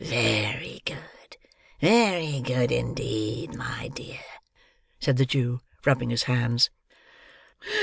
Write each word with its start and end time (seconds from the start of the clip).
"There; 0.03 0.53
very 0.53 0.81
good! 0.83 1.37
Very 1.79 2.41
good 2.41 2.71
indeed, 2.71 3.53
my 3.53 3.87
dear!" 3.89 4.19
said 4.99 5.17
the 5.17 5.27
Jew, 5.27 5.61
rubbing 5.85 6.09
his 6.09 6.23
hands. 6.23 6.71